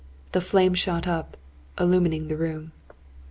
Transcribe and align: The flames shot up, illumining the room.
The 0.31 0.41
flames 0.41 0.79
shot 0.79 1.07
up, 1.07 1.37
illumining 1.79 2.27
the 2.27 2.35
room. 2.35 2.71